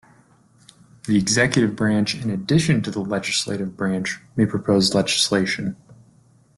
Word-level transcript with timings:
The 1.05 1.15
executive 1.15 1.75
branch, 1.75 2.15
in 2.15 2.31
addition 2.31 2.81
to 2.81 2.89
the 2.89 3.01
legislative 3.01 3.77
branch, 3.77 4.19
may 4.35 4.47
propose 4.47 4.95
legislation. 4.95 5.75